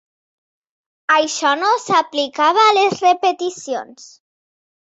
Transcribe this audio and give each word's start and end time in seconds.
Això 1.15 1.51
no 1.59 1.69
s'aplicava 1.85 2.65
a 2.71 2.75
les 2.79 2.99
repeticions. 3.07 4.09